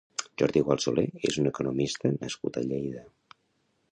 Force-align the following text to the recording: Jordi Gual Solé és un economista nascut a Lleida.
Jordi 0.41 0.61
Gual 0.67 0.79
Solé 0.85 1.03
és 1.31 1.37
un 1.43 1.51
economista 1.51 2.13
nascut 2.23 2.59
a 2.61 2.63
Lleida. 2.71 3.07